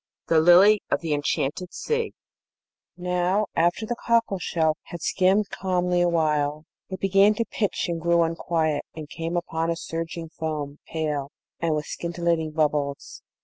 THE 0.29 0.39
LILY 0.41 0.81
OF 0.89 1.01
THE 1.01 1.13
ENCHANTED 1.13 1.75
SEA 1.75 2.11
Now, 2.97 3.45
after 3.55 3.85
the 3.85 3.95
cockle 4.03 4.39
shell 4.39 4.77
had 4.85 5.03
skimmed 5.03 5.51
calmly 5.51 6.01
awhile, 6.01 6.65
it 6.89 6.99
began 6.99 7.35
to 7.35 7.45
pitch 7.45 7.85
and 7.87 8.01
grew 8.01 8.23
unquiet, 8.23 8.81
and 8.95 9.07
came 9.07 9.37
upon 9.37 9.69
a 9.69 9.75
surging 9.75 10.29
foam, 10.29 10.79
pale, 10.87 11.29
and 11.59 11.75
with 11.75 11.85
scintillating 11.85 12.49
bubbles. 12.49 13.21